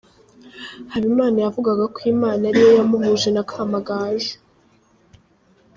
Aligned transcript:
Habimana 0.93 1.37
yavugaga 1.45 1.83
ko 1.93 1.99
Imana 2.13 2.41
ariyo 2.49 2.71
yamuhuje 2.79 3.29
na 3.33 3.43
Kamagaju. 3.49 4.35